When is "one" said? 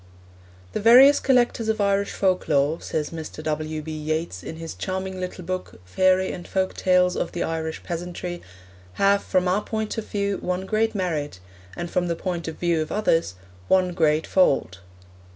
10.39-10.65, 13.67-13.93